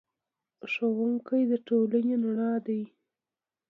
ښوونکی 0.71 1.41
د 1.49 1.51
ټولنې 1.67 2.13
رڼا 2.23 2.53
دی. 2.65 2.81